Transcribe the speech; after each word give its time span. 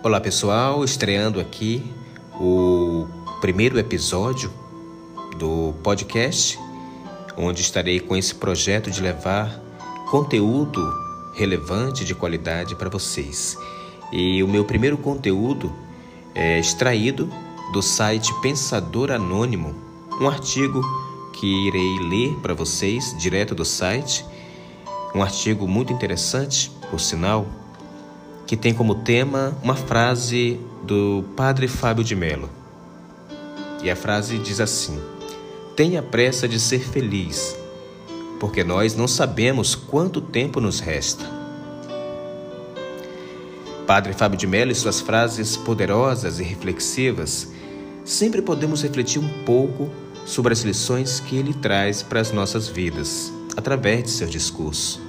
Olá 0.00 0.20
pessoal, 0.20 0.84
estreando 0.84 1.40
aqui 1.40 1.84
o 2.40 3.08
primeiro 3.40 3.76
episódio 3.80 4.48
do 5.36 5.74
podcast, 5.82 6.56
onde 7.36 7.62
estarei 7.62 7.98
com 7.98 8.16
esse 8.16 8.32
projeto 8.32 8.92
de 8.92 9.02
levar 9.02 9.60
conteúdo 10.08 10.80
relevante 11.34 12.04
de 12.04 12.14
qualidade 12.14 12.76
para 12.76 12.88
vocês. 12.88 13.58
E 14.12 14.40
o 14.40 14.46
meu 14.46 14.64
primeiro 14.64 14.96
conteúdo 14.96 15.74
é 16.32 16.60
extraído 16.60 17.28
do 17.72 17.82
site 17.82 18.32
Pensador 18.40 19.10
Anônimo, 19.10 19.74
um 20.20 20.28
artigo 20.28 20.80
que 21.32 21.66
irei 21.66 21.98
ler 22.08 22.36
para 22.36 22.54
vocês 22.54 23.16
direto 23.18 23.52
do 23.52 23.64
site, 23.64 24.24
um 25.12 25.24
artigo 25.24 25.66
muito 25.66 25.92
interessante, 25.92 26.70
por 26.88 27.00
sinal, 27.00 27.48
que 28.48 28.56
tem 28.56 28.72
como 28.72 28.94
tema 28.94 29.54
uma 29.62 29.76
frase 29.76 30.58
do 30.82 31.22
Padre 31.36 31.68
Fábio 31.68 32.02
de 32.02 32.16
Mello. 32.16 32.48
E 33.82 33.90
a 33.90 33.94
frase 33.94 34.38
diz 34.38 34.58
assim: 34.58 34.98
Tenha 35.76 36.02
pressa 36.02 36.48
de 36.48 36.58
ser 36.58 36.80
feliz, 36.80 37.54
porque 38.40 38.64
nós 38.64 38.94
não 38.96 39.06
sabemos 39.06 39.74
quanto 39.74 40.22
tempo 40.22 40.62
nos 40.62 40.80
resta. 40.80 41.30
Padre 43.86 44.14
Fábio 44.14 44.38
de 44.38 44.46
Mello 44.46 44.72
e 44.72 44.74
suas 44.74 44.98
frases 44.98 45.54
poderosas 45.54 46.40
e 46.40 46.42
reflexivas, 46.42 47.52
sempre 48.02 48.40
podemos 48.40 48.82
refletir 48.82 49.18
um 49.18 49.44
pouco 49.44 49.90
sobre 50.24 50.54
as 50.54 50.62
lições 50.62 51.20
que 51.20 51.36
ele 51.36 51.52
traz 51.52 52.02
para 52.02 52.20
as 52.20 52.32
nossas 52.32 52.66
vidas, 52.66 53.30
através 53.54 54.04
de 54.04 54.10
seu 54.10 54.26
discurso. 54.26 55.07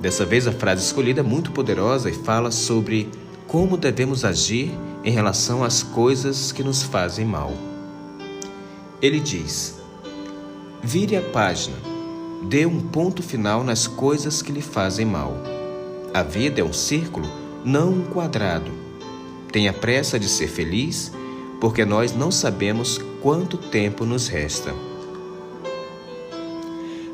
Dessa 0.00 0.24
vez, 0.24 0.46
a 0.46 0.52
frase 0.52 0.82
escolhida 0.82 1.20
é 1.20 1.22
muito 1.22 1.52
poderosa 1.52 2.08
e 2.08 2.14
fala 2.14 2.50
sobre 2.50 3.10
como 3.46 3.76
devemos 3.76 4.24
agir 4.24 4.70
em 5.04 5.10
relação 5.10 5.62
às 5.62 5.82
coisas 5.82 6.52
que 6.52 6.62
nos 6.62 6.82
fazem 6.82 7.26
mal. 7.26 7.52
Ele 9.02 9.20
diz: 9.20 9.78
Vire 10.82 11.16
a 11.16 11.20
página, 11.20 11.76
dê 12.42 12.64
um 12.64 12.80
ponto 12.80 13.22
final 13.22 13.62
nas 13.62 13.86
coisas 13.86 14.40
que 14.40 14.52
lhe 14.52 14.62
fazem 14.62 15.04
mal. 15.04 15.36
A 16.14 16.22
vida 16.22 16.60
é 16.60 16.64
um 16.64 16.72
círculo 16.72 17.28
não 17.62 17.90
um 17.90 18.04
quadrado. 18.04 18.70
Tenha 19.52 19.72
pressa 19.72 20.18
de 20.18 20.28
ser 20.28 20.48
feliz, 20.48 21.12
porque 21.60 21.84
nós 21.84 22.14
não 22.14 22.30
sabemos 22.30 22.98
quanto 23.20 23.58
tempo 23.58 24.06
nos 24.06 24.28
resta. 24.28 24.74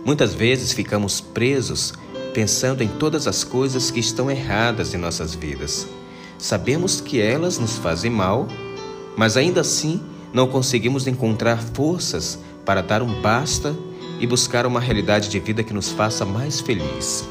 Muitas 0.05 0.35
vezes 0.35 0.73
ficamos 0.73 1.21
presos 1.21 1.93
pensando 2.37 2.83
em 2.83 2.89
todas 2.89 3.27
as 3.27 3.43
coisas 3.43 3.91
que 3.91 3.99
estão 3.99 4.31
erradas 4.31 4.93
em 4.93 4.99
nossas 4.99 5.35
vidas. 5.35 5.87
Sabemos 6.37 7.01
que 7.01 7.19
elas 7.19 7.59
nos 7.59 7.79
fazem 7.79 8.11
mal, 8.11 8.47
mas 9.17 9.39
ainda 9.39 9.63
assim 9.63 10.03
não 10.35 10.47
conseguimos 10.47 11.07
encontrar 11.07 11.57
forças 11.57 12.39
para 12.63 12.83
dar 12.83 13.01
um 13.01 13.23
basta 13.23 13.75
e 14.21 14.27
buscar 14.27 14.67
uma 14.67 14.81
realidade 14.81 15.31
de 15.31 15.41
vida 15.41 15.65
que 15.65 15.73
nos 15.73 15.89
faça 15.89 16.27
mais 16.27 16.61
feliz. 16.61 17.27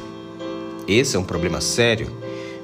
Esse 0.88 1.14
é 1.14 1.20
um 1.20 1.24
problema 1.24 1.60
sério 1.60 2.10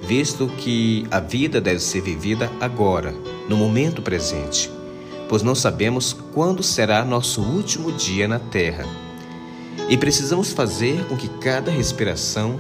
visto 0.02 0.48
que 0.48 1.06
a 1.12 1.20
vida 1.20 1.60
deve 1.60 1.78
ser 1.78 2.00
vivida 2.00 2.50
agora, 2.60 3.14
no 3.48 3.56
momento 3.56 4.02
presente, 4.02 4.68
pois 5.28 5.44
não 5.44 5.54
sabemos 5.54 6.12
quando 6.32 6.60
será 6.60 7.04
nosso 7.04 7.40
último 7.40 7.92
dia 7.92 8.26
na 8.26 8.40
Terra. 8.40 8.84
E 9.88 9.96
precisamos 9.96 10.52
fazer 10.52 11.06
com 11.06 11.16
que 11.16 11.28
cada 11.28 11.70
respiração, 11.70 12.58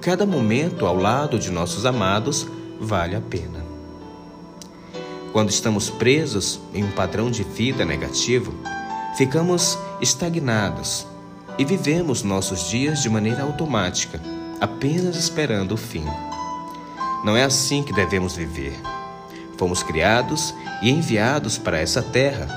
cada 0.00 0.24
momento 0.24 0.86
ao 0.86 0.96
lado 0.96 1.38
de 1.38 1.50
nossos 1.50 1.84
amados 1.84 2.46
vale 2.80 3.14
a 3.14 3.20
pena. 3.20 3.62
Quando 5.32 5.50
estamos 5.50 5.88
presos 5.88 6.60
em 6.74 6.84
um 6.84 6.90
padrão 6.90 7.30
de 7.30 7.42
vida 7.42 7.84
negativo, 7.84 8.52
ficamos 9.16 9.78
estagnados 10.00 11.06
e 11.58 11.64
vivemos 11.64 12.22
nossos 12.22 12.68
dias 12.68 13.02
de 13.02 13.08
maneira 13.08 13.42
automática, 13.42 14.20
apenas 14.60 15.16
esperando 15.16 15.72
o 15.72 15.76
fim. 15.76 16.04
Não 17.24 17.36
é 17.36 17.44
assim 17.44 17.82
que 17.82 17.92
devemos 17.92 18.36
viver. 18.36 18.78
Fomos 19.56 19.82
criados 19.82 20.54
e 20.82 20.90
enviados 20.90 21.56
para 21.56 21.78
essa 21.78 22.02
terra 22.02 22.48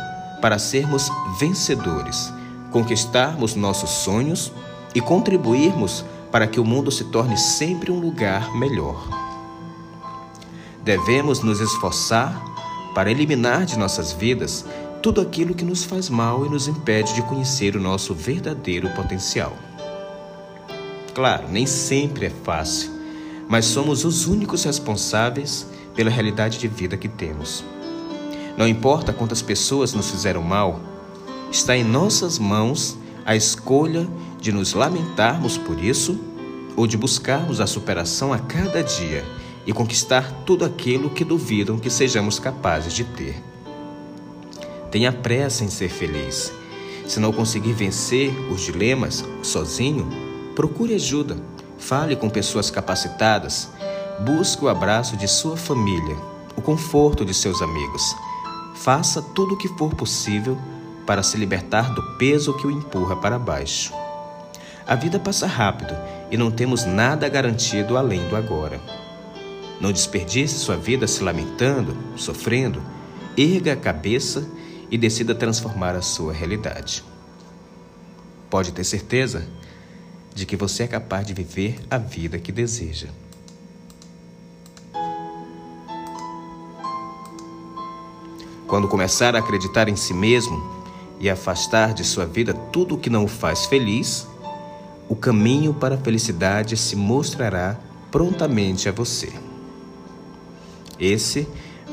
para 0.42 0.60
sermos 0.60 1.10
vencedores, 1.40 2.32
conquistarmos 2.76 3.56
nossos 3.56 3.90
sonhos 3.90 4.52
e 4.94 5.00
contribuirmos 5.00 6.04
para 6.30 6.46
que 6.46 6.60
o 6.60 6.66
mundo 6.66 6.92
se 6.92 7.06
torne 7.06 7.38
sempre 7.38 7.90
um 7.90 8.00
lugar 8.02 8.54
melhor. 8.54 9.08
Devemos 10.84 11.40
nos 11.40 11.62
esforçar 11.62 12.44
para 12.94 13.10
eliminar 13.10 13.66
de 13.66 13.80
nossas 13.80 14.12
vidas 14.12 14.66
tudo 15.02 15.22
aquilo 15.22 15.56
que 15.56 15.64
nos 15.64 15.86
faz 15.86 16.10
mal 16.10 16.46
e 16.46 16.50
nos 16.50 16.68
impede 16.68 17.14
de 17.14 17.22
conhecer 17.22 17.78
o 17.78 17.82
nosso 17.82 18.14
verdadeiro 18.14 18.90
potencial. 18.90 19.54
Claro, 21.14 21.48
nem 21.48 21.66
sempre 21.66 22.26
é 22.26 22.30
fácil 22.30 22.96
mas 23.48 23.66
somos 23.66 24.04
os 24.04 24.26
únicos 24.26 24.64
responsáveis 24.64 25.68
pela 25.94 26.10
realidade 26.10 26.58
de 26.58 26.68
vida 26.68 26.98
que 26.98 27.08
temos. 27.08 27.64
Não 28.58 28.68
importa 28.68 29.14
quantas 29.14 29.42
pessoas 29.42 29.94
nos 29.94 30.10
fizeram 30.10 30.42
mal, 30.42 30.80
está 31.56 31.76
em 31.76 31.84
nossas 31.84 32.38
mãos 32.38 32.98
a 33.26 33.36
escolha 33.36 34.08
de 34.40 34.52
nos 34.52 34.74
lamentarmos 34.74 35.58
por 35.58 35.84
isso 35.84 36.20
ou 36.76 36.86
de 36.86 36.98
buscarmos 36.98 37.60
a 37.60 37.68
superação 37.68 38.34
a 38.34 38.40
cada 38.40 38.84
dia 38.84 39.26
e 39.66 39.74
conquistar 39.74 40.32
tudo 40.46 40.66
aquilo 40.66 41.10
que 41.10 41.24
duvidam 41.24 41.80
que 41.80 41.90
sejamos 41.90 42.38
capazes 42.38 42.94
de 42.94 43.04
ter. 43.04 43.42
Tenha 44.92 45.12
pressa 45.12 45.64
em 45.64 45.70
ser 45.70 45.90
feliz. 45.90 46.52
Se 47.08 47.20
não 47.20 47.32
conseguir 47.32 47.74
vencer 47.74 48.32
os 48.52 48.62
dilemas 48.62 49.24
sozinho, 49.42 50.08
procure 50.56 50.94
ajuda 50.94 51.38
Fale 51.78 52.16
com 52.16 52.30
pessoas 52.30 52.72
capacitadas. 52.72 53.70
Busque 54.22 54.64
o 54.66 54.70
abraço 54.70 55.16
de 55.18 55.28
sua 55.28 55.56
família, 55.56 56.16
o 56.56 56.62
conforto 56.62 57.24
de 57.24 57.34
seus 57.34 57.62
amigos. 57.62 58.02
Faça 58.74 59.22
tudo 59.22 59.54
o 59.54 59.58
que 59.58 59.68
for 59.68 59.94
possível 59.94 60.58
para 61.06 61.24
se 61.24 61.38
libertar 61.38 61.94
do 61.94 62.02
peso 62.18 62.54
que 62.54 62.66
o 62.66 62.72
empurra 62.72 63.16
para 63.16 63.40
baixo. 63.40 63.94
A 64.88 64.96
vida 64.96 65.20
passa 65.20 65.48
rápido 65.48 65.96
e 66.30 66.38
não 66.38 66.52
temos 66.52 66.86
nada 66.86 67.28
garantido 67.28 67.98
além 67.98 68.28
do 68.28 68.36
agora. 68.36 68.80
Não 69.80 69.92
desperdice 69.92 70.60
sua 70.60 70.78
vida 70.78 71.08
se 71.08 71.24
lamentando, 71.24 71.98
sofrendo. 72.16 72.82
Erga 73.38 73.74
a 73.74 73.76
cabeça 73.76 74.48
e 74.90 74.98
decida 74.98 75.36
transformar 75.36 75.96
a 75.96 76.02
sua 76.02 76.32
realidade. 76.32 77.04
Pode 78.50 78.72
ter 78.72 78.84
certeza 78.84 79.48
de 80.34 80.46
que 80.46 80.56
você 80.56 80.84
é 80.84 80.88
capaz 80.88 81.26
de 81.26 81.34
viver 81.34 81.80
a 81.90 81.98
vida 81.98 82.38
que 82.40 82.52
deseja. 82.52 83.08
Quando 88.68 88.88
começar 88.88 89.36
a 89.36 89.40
acreditar 89.40 89.88
em 89.90 89.96
si 89.96 90.14
mesmo 90.14 90.85
e 91.20 91.30
afastar 91.30 91.94
de 91.94 92.04
sua 92.04 92.26
vida 92.26 92.54
tudo 92.54 92.96
o 92.96 92.98
que 92.98 93.10
não 93.10 93.26
o 93.26 93.28
faz 93.28 93.66
feliz, 93.66 94.28
o 95.08 95.16
caminho 95.16 95.74
para 95.74 95.96
a 95.96 95.98
felicidade 95.98 96.76
se 96.76 96.96
mostrará 96.96 97.80
prontamente 98.12 98.90
a 98.90 98.92
você. 98.92 99.32
Esse 101.00 101.48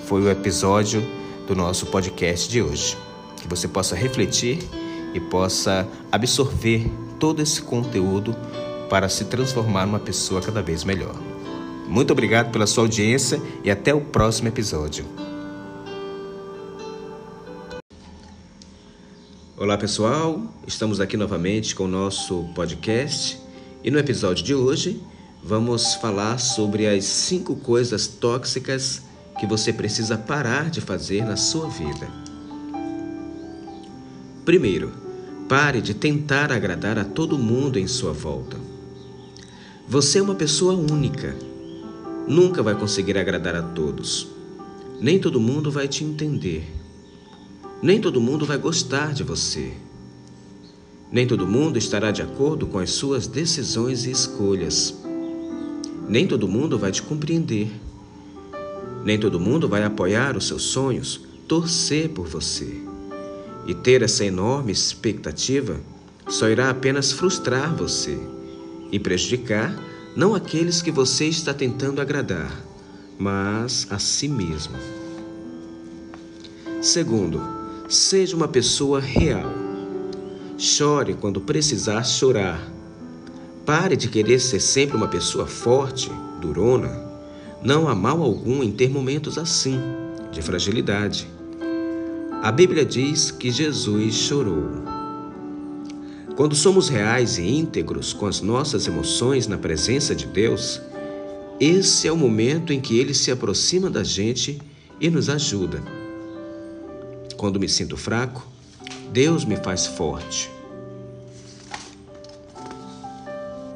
foi 0.07 0.23
o 0.23 0.31
episódio 0.31 1.03
do 1.47 1.55
nosso 1.55 1.87
podcast 1.87 2.49
de 2.49 2.63
hoje. 2.63 2.97
Que 3.37 3.49
você 3.49 3.67
possa 3.67 3.97
refletir 3.97 4.61
e 5.13 5.21
possa 5.21 5.87
absorver 6.11 6.91
todo 7.19 7.43
esse 7.43 7.61
conteúdo 7.63 8.35
para 8.89 9.09
se 9.09 9.25
transformar 9.25 9.87
numa 9.87 9.99
pessoa 9.99 10.41
cada 10.41 10.63
vez 10.63 10.85
melhor. 10.85 11.15
Muito 11.89 12.13
obrigado 12.13 12.53
pela 12.53 12.67
sua 12.67 12.85
audiência 12.85 13.41
e 13.65 13.71
até 13.71 13.93
o 13.93 14.01
próximo 14.01 14.49
episódio. 14.49 15.05
Olá 19.63 19.79
pessoal, 19.79 20.53
estamos 20.67 20.99
aqui 20.99 21.17
novamente 21.17 21.73
com 21.73 21.85
o 21.85 21.89
nosso 21.89 22.51
podcast 22.53 23.39
e 23.85 23.93
no 23.93 23.99
episódio 24.01 24.45
de 24.45 24.53
hoje 24.53 25.01
vamos 25.41 25.95
falar 25.95 26.39
sobre 26.39 26.85
as 26.89 27.05
cinco 27.05 27.55
coisas 27.55 28.09
tóxicas 28.09 29.03
que 29.39 29.47
você 29.47 29.73
precisa 29.73 30.19
parar 30.19 30.69
de 30.69 30.81
fazer 30.81 31.25
na 31.25 31.37
sua 31.37 31.69
vida. 31.69 32.11
Primeiro, 34.45 34.91
Pare 35.49 35.81
de 35.81 35.95
tentar 35.95 36.51
agradar 36.51 36.99
a 36.99 37.05
todo 37.05 37.39
mundo 37.39 37.79
em 37.79 37.87
sua 37.87 38.13
volta. 38.13 38.57
Você 39.87 40.19
é 40.19 40.23
uma 40.23 40.35
pessoa 40.35 40.75
única. 40.75 41.37
Nunca 42.27 42.65
vai 42.65 42.75
conseguir 42.75 43.17
agradar 43.17 43.55
a 43.55 43.63
todos. 43.63 44.27
Nem 45.01 45.21
todo 45.21 45.39
mundo 45.39 45.71
vai 45.71 45.87
te 45.87 46.03
entender. 46.03 46.82
Nem 47.83 48.01
todo 48.01 48.21
mundo 48.21 48.47
vai 48.47 48.59
gostar 48.59 49.13
de 49.13 49.25
você. 49.25 49.73
Nem 51.11 51.27
todo 51.27 51.49
mundo 51.49 51.77
estará 51.77 52.13
de 52.13 52.23
acordo 52.23 52.65
com 52.69 52.79
as 52.79 52.91
suas 52.91 53.27
decisões 53.27 54.07
e 54.07 54.13
escolhas. 54.13 54.95
Nem 56.09 56.25
todo 56.25 56.47
mundo 56.47 56.79
vai 56.79 56.93
te 56.93 57.03
compreender. 57.03 57.73
Nem 59.05 59.19
todo 59.19 59.41
mundo 59.41 59.69
vai 59.69 59.83
apoiar 59.83 60.37
os 60.37 60.47
seus 60.47 60.63
sonhos, 60.63 61.23
torcer 61.49 62.11
por 62.11 62.29
você. 62.29 62.73
E 63.67 63.75
ter 63.75 64.01
essa 64.03 64.25
enorme 64.25 64.71
expectativa 64.71 65.81
só 66.29 66.49
irá 66.49 66.71
apenas 66.71 67.11
frustrar 67.11 67.75
você 67.75 68.17
e 68.93 68.99
prejudicar 69.01 69.77
não 70.15 70.37
aqueles 70.37 70.81
que 70.81 70.93
você 70.93 71.27
está 71.27 71.53
tentando 71.53 72.01
agradar, 72.01 72.65
mas 73.19 73.89
a 73.91 73.99
si 73.99 74.29
mesmo. 74.29 74.77
Segundo, 76.81 77.62
seja 77.89 78.37
uma 78.37 78.49
pessoa 78.49 79.01
real. 79.01 79.53
Chore 80.57 81.15
quando 81.15 81.41
precisar 81.41 82.05
chorar. 82.05 82.61
Pare 83.67 83.97
de 83.97 84.09
querer 84.09 84.39
ser 84.39 84.61
sempre 84.61 84.97
uma 84.97 85.09
pessoa 85.09 85.47
forte, 85.47 86.11
durona. 86.41 86.91
Não 87.63 87.89
há 87.89 87.95
mal 87.95 88.23
algum 88.23 88.63
em 88.63 88.71
ter 88.71 88.91
momentos 88.91 89.39
assim, 89.39 89.81
de 90.31 90.43
fragilidade. 90.43 91.29
A 92.43 92.51
Bíblia 92.51 92.85
diz 92.85 93.31
que 93.31 93.51
Jesus 93.51 94.15
chorou. 94.15 94.69
Quando 96.35 96.57
somos 96.57 96.89
reais 96.89 97.39
e 97.39 97.47
íntegros 97.47 98.13
com 98.13 98.27
as 98.27 98.41
nossas 98.41 98.87
emoções 98.87 99.47
na 99.47 99.59
presença 99.59 100.15
de 100.15 100.27
Deus, 100.27 100.81
esse 101.61 102.09
é 102.09 102.13
o 102.13 102.17
momento 102.17 102.73
em 102.73 102.81
que 102.81 102.99
Ele 102.99 103.15
se 103.15 103.31
aproxima 103.31 103.89
da 103.89 104.03
gente 104.03 104.61
e 105.01 105.09
nos 105.09 105.29
ajuda. 105.29 106.02
Quando 107.43 107.59
me 107.59 107.69
sinto 107.69 107.97
fraco, 107.97 108.47
Deus 109.13 109.45
me 109.45 109.57
faz 109.57 109.85
forte. 109.85 110.49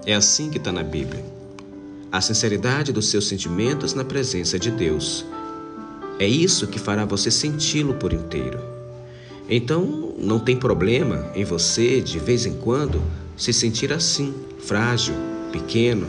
É 0.07 0.15
assim 0.15 0.51
que 0.51 0.59
está 0.59 0.71
na 0.71 0.85
Bíblia. 0.85 1.25
A 2.13 2.21
sinceridade 2.21 2.93
dos 2.93 3.09
seus 3.09 3.27
sentimentos 3.27 3.93
na 3.93 4.05
presença 4.05 4.57
de 4.57 4.71
Deus. 4.71 5.27
É 6.21 6.29
isso 6.29 6.69
que 6.69 6.79
fará 6.79 7.05
você 7.05 7.29
senti-lo 7.29 7.95
por 7.95 8.13
inteiro. 8.13 8.61
Então, 9.49 10.15
não 10.17 10.39
tem 10.39 10.57
problema 10.57 11.33
em 11.35 11.43
você, 11.45 12.01
de 12.01 12.21
vez 12.21 12.47
em 12.47 12.55
quando, 12.59 13.03
se 13.37 13.53
sentir 13.53 13.93
assim, 13.93 14.33
frágil, 14.61 15.17
pequeno, 15.51 16.07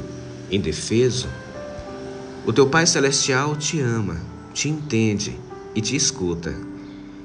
indefeso. 0.52 1.28
O 2.46 2.54
teu 2.54 2.68
Pai 2.70 2.86
Celestial 2.86 3.56
te 3.56 3.80
ama, 3.80 4.22
te 4.54 4.70
entende 4.70 5.36
e 5.74 5.82
te 5.82 5.96
escuta, 5.96 6.56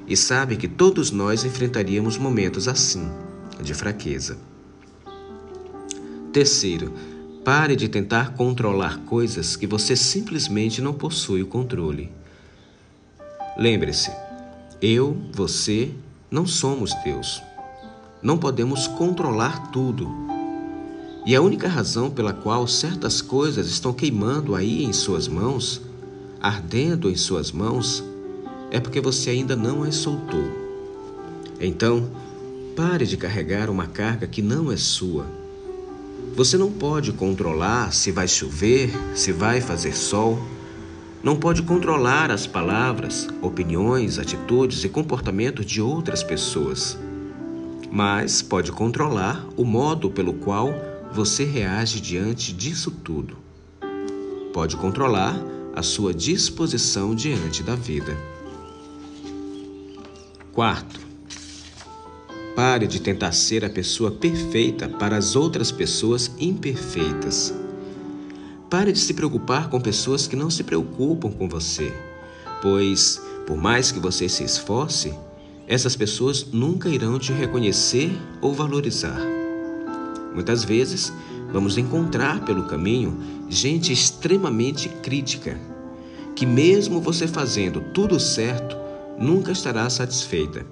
e 0.07 0.17
sabe 0.17 0.57
que 0.57 0.67
todos 0.67 1.11
nós 1.11 1.45
enfrentaríamos 1.45 2.17
momentos 2.17 2.67
assim, 2.67 3.09
de 3.61 3.73
fraqueza. 3.73 4.37
Terceiro, 6.31 6.93
pare 7.43 7.75
de 7.75 7.87
tentar 7.87 8.33
controlar 8.33 8.99
coisas 8.99 9.55
que 9.55 9.67
você 9.67 9.95
simplesmente 9.95 10.81
não 10.81 10.93
possui 10.93 11.43
o 11.43 11.47
controle. 11.47 12.11
Lembre-se, 13.57 14.11
eu, 14.81 15.15
você, 15.31 15.91
não 16.29 16.47
somos 16.47 16.93
Deus. 17.03 17.41
Não 18.21 18.37
podemos 18.37 18.87
controlar 18.87 19.71
tudo. 19.71 20.09
E 21.25 21.35
a 21.35 21.41
única 21.41 21.67
razão 21.67 22.09
pela 22.09 22.33
qual 22.33 22.67
certas 22.67 23.21
coisas 23.21 23.67
estão 23.67 23.93
queimando 23.93 24.55
aí 24.55 24.83
em 24.83 24.91
suas 24.91 25.27
mãos, 25.27 25.81
ardendo 26.41 27.09
em 27.09 27.15
suas 27.15 27.51
mãos, 27.51 28.03
é 28.73 28.79
porque 28.81 28.99
você 28.99 29.29
ainda 29.29 29.55
não 29.55 29.85
as 29.85 29.95
soltou. 29.95 30.43
Então, 31.61 32.11
pare 32.75 33.05
de 33.05 33.15
carregar 33.15 33.69
uma 33.69 33.87
carga 33.87 34.27
que 34.27 34.41
não 34.41 34.69
é 34.69 34.75
sua. 34.75 35.25
Você 36.35 36.57
não 36.57 36.69
pode 36.69 37.13
controlar 37.13 37.93
se 37.93 38.11
vai 38.11 38.27
chover, 38.27 38.91
se 39.15 39.31
vai 39.31 39.61
fazer 39.61 39.95
sol 39.95 40.37
não 41.23 41.37
pode 41.37 41.61
controlar 41.61 42.29
as 42.29 42.45
palavras, 42.45 43.29
opiniões, 43.41 44.19
atitudes 44.19 44.83
e 44.83 44.89
comportamentos 44.89 45.65
de 45.65 45.81
outras 45.81 46.21
pessoas, 46.21 46.99
mas 47.89 48.41
pode 48.41 48.73
controlar 48.73 49.47
o 49.55 49.63
modo 49.63 50.11
pelo 50.11 50.33
qual 50.33 50.73
você 51.13 51.45
reage 51.45 52.01
diante 52.01 52.51
disso 52.51 52.91
tudo. 52.91 53.37
Pode 54.51 54.75
controlar 54.75 55.41
a 55.73 55.81
sua 55.81 56.13
disposição 56.13 57.15
diante 57.15 57.63
da 57.63 57.73
vida. 57.73 58.32
Quarto, 60.53 60.99
pare 62.55 62.85
de 62.85 63.01
tentar 63.01 63.31
ser 63.31 63.65
a 63.65 63.69
pessoa 63.71 64.11
perfeita 64.11 64.87
para 64.87 65.17
as 65.17 65.35
outras 65.35 65.71
pessoas 65.71 66.29
imperfeitas. 66.39 67.51
Pare 68.69 68.91
de 68.91 68.99
se 68.99 69.15
preocupar 69.15 69.67
com 69.67 69.81
pessoas 69.81 70.27
que 70.27 70.35
não 70.35 70.51
se 70.51 70.63
preocupam 70.63 71.31
com 71.31 71.49
você, 71.49 71.91
pois, 72.61 73.19
por 73.47 73.57
mais 73.57 73.91
que 73.91 73.99
você 73.99 74.29
se 74.29 74.43
esforce, 74.43 75.11
essas 75.67 75.95
pessoas 75.95 76.45
nunca 76.53 76.87
irão 76.87 77.17
te 77.17 77.33
reconhecer 77.33 78.15
ou 78.39 78.53
valorizar. 78.53 79.19
Muitas 80.35 80.63
vezes, 80.63 81.11
vamos 81.51 81.79
encontrar 81.79 82.45
pelo 82.45 82.65
caminho 82.65 83.17
gente 83.49 83.91
extremamente 83.91 84.87
crítica, 84.87 85.59
que, 86.35 86.45
mesmo 86.45 87.01
você 87.01 87.27
fazendo 87.27 87.81
tudo 87.91 88.19
certo, 88.19 88.82
nunca 89.17 89.51
estará 89.51 89.89
satisfeita 89.89 90.65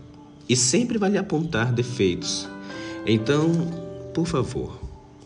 e 0.48 0.56
sempre 0.56 0.98
vai 0.98 1.10
lhe 1.10 1.18
apontar 1.18 1.72
defeitos. 1.72 2.48
Então, 3.06 3.52
por 4.14 4.28
favor, 4.28 4.80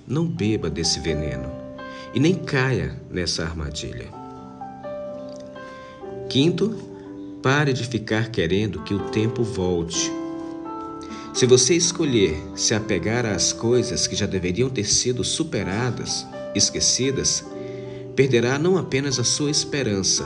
não 0.08 0.26
beba 0.26 0.70
desse 0.70 1.00
veneno 1.00 1.52
e 2.14 2.20
nem 2.20 2.36
caia 2.36 3.02
nessa 3.10 3.44
armadilha. 3.44 4.08
Quinto, 6.30 6.76
pare 7.42 7.74
de 7.74 7.84
ficar 7.86 8.30
querendo 8.30 8.82
que 8.82 8.94
o 8.94 9.10
tempo 9.10 9.44
volte. 9.44 10.12
Se 11.34 11.46
você 11.46 11.76
escolher 11.76 12.42
se 12.56 12.74
apegar 12.74 13.26
às 13.26 13.52
coisas 13.52 14.08
que 14.08 14.16
já 14.16 14.26
deveriam 14.26 14.70
ter 14.70 14.86
sido 14.86 15.24
superadas, 15.24 16.26
esquecidas, 16.56 17.44
perderá 18.16 18.58
não 18.58 18.78
apenas 18.78 19.20
a 19.20 19.24
sua 19.24 19.52
esperança, 19.52 20.26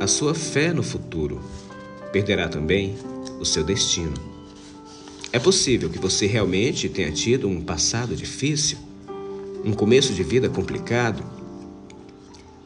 a 0.00 0.06
sua 0.06 0.34
fé 0.34 0.72
no 0.72 0.82
futuro, 0.82 1.42
perderá 2.12 2.48
também 2.48 2.96
o 3.38 3.44
seu 3.44 3.62
destino. 3.64 4.14
É 5.32 5.38
possível 5.38 5.88
que 5.88 5.98
você 5.98 6.26
realmente 6.26 6.88
tenha 6.88 7.12
tido 7.12 7.48
um 7.48 7.62
passado 7.62 8.16
difícil, 8.16 8.78
um 9.64 9.72
começo 9.72 10.12
de 10.12 10.22
vida 10.24 10.48
complicado. 10.48 11.22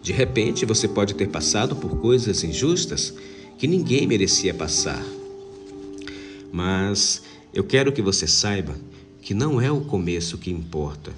De 0.02 0.12
repente, 0.12 0.64
você 0.64 0.88
pode 0.88 1.14
ter 1.14 1.28
passado 1.28 1.76
por 1.76 1.98
coisas 2.00 2.42
injustas 2.42 3.12
que 3.58 3.66
ninguém 3.66 4.06
merecia 4.06 4.54
passar. 4.54 5.04
Mas 6.50 7.22
eu 7.52 7.64
quero 7.64 7.92
que 7.92 8.00
você 8.00 8.26
saiba 8.26 8.74
que 9.20 9.34
não 9.34 9.60
é 9.60 9.70
o 9.70 9.80
começo 9.82 10.38
que 10.38 10.50
importa, 10.50 11.12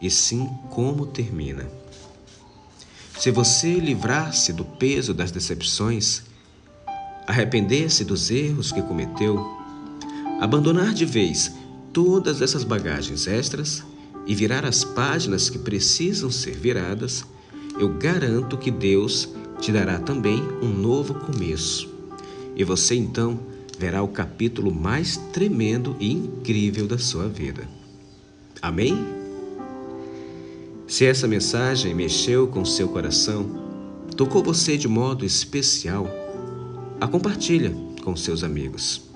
e 0.00 0.10
sim 0.10 0.48
como 0.70 1.06
termina. 1.06 1.68
Se 3.18 3.30
você 3.30 3.74
livrar-se 3.74 4.52
do 4.52 4.64
peso 4.64 5.12
das 5.12 5.30
decepções, 5.30 6.22
arrepender-se 7.26 8.04
dos 8.04 8.30
erros 8.30 8.72
que 8.72 8.82
cometeu, 8.82 9.38
abandonar 10.40 10.92
de 10.92 11.04
vez 11.04 11.52
todas 11.92 12.40
essas 12.40 12.64
bagagens 12.64 13.26
extras, 13.26 13.84
e 14.26 14.34
virar 14.34 14.64
as 14.64 14.84
páginas 14.84 15.50
que 15.50 15.58
precisam 15.58 16.30
ser 16.30 16.54
viradas, 16.54 17.24
eu 17.78 17.88
garanto 17.88 18.56
que 18.56 18.70
Deus 18.70 19.28
te 19.60 19.72
dará 19.72 19.98
também 19.98 20.40
um 20.62 20.68
novo 20.68 21.14
começo. 21.14 21.88
E 22.54 22.62
você 22.62 22.94
então 22.94 23.40
verá 23.78 24.02
o 24.02 24.08
capítulo 24.08 24.72
mais 24.72 25.16
tremendo 25.32 25.96
e 25.98 26.12
incrível 26.12 26.86
da 26.86 26.98
sua 26.98 27.28
vida. 27.28 27.66
Amém? 28.60 28.96
Se 30.86 31.06
essa 31.06 31.26
mensagem 31.26 31.94
mexeu 31.94 32.46
com 32.46 32.64
seu 32.64 32.88
coração, 32.88 33.48
tocou 34.16 34.42
você 34.42 34.76
de 34.76 34.88
modo 34.88 35.24
especial, 35.24 36.06
a 37.00 37.08
compartilha 37.08 37.72
com 38.04 38.14
seus 38.14 38.44
amigos. 38.44 39.09